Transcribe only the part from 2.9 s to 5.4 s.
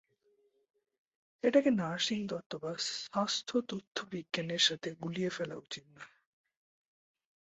স্বাস্থ্য তথ্যবিজ্ঞানের সাথে গুলিয়ে